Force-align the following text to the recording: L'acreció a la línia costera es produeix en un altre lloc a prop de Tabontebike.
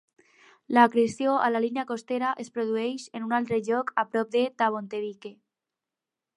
L'acreció 0.77 1.35
a 1.47 1.51
la 1.51 1.61
línia 1.65 1.83
costera 1.91 2.31
es 2.45 2.49
produeix 2.57 3.05
en 3.19 3.29
un 3.29 3.37
altre 3.41 3.61
lloc 3.71 3.95
a 4.03 4.07
prop 4.15 4.35
de 4.39 4.45
Tabontebike. 4.63 5.37